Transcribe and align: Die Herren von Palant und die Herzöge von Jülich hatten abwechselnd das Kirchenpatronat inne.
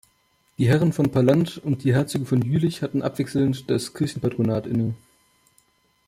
Die 0.57 0.67
Herren 0.67 0.93
von 0.93 1.11
Palant 1.11 1.59
und 1.59 1.83
die 1.83 1.93
Herzöge 1.93 2.25
von 2.25 2.41
Jülich 2.41 2.81
hatten 2.81 3.03
abwechselnd 3.03 3.69
das 3.69 3.93
Kirchenpatronat 3.93 4.65
inne. 4.65 4.95